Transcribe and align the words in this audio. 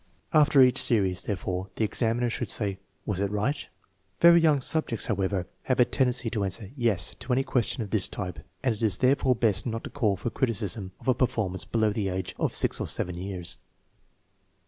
After 0.33 0.63
each 0.63 0.81
series, 0.81 1.21
therefore, 1.21 1.67
the 1.75 1.83
examiner 1.83 2.27
should 2.31 2.49
say," 2.49 2.79
Was 3.05 3.19
it 3.19 3.29
right?" 3.29 3.55
l 3.57 3.67
Very 4.19 4.41
young 4.41 4.59
subjects, 4.59 5.05
however, 5.05 5.45
have 5.65 5.79
a 5.79 5.85
tendency 5.85 6.31
to 6.31 6.43
answer" 6.43 6.71
yes" 6.75 7.13
to 7.19 7.31
any 7.31 7.43
question 7.43 7.83
of 7.83 7.91
this 7.91 8.07
type, 8.09 8.39
and 8.63 8.73
it 8.73 8.81
is 8.81 8.97
therefore 8.97 9.35
best 9.35 9.67
not 9.67 9.83
to 9.83 9.91
call 9.91 10.15
for 10.15 10.31
criticism 10.31 10.91
of 10.99 11.07
a 11.07 11.13
performance 11.13 11.65
below 11.65 11.91
the 11.91 12.09
age 12.09 12.33
of 12.39 12.55
6 12.55 12.79
or 12.79 12.87
7 12.87 13.13
years. 13.15 13.57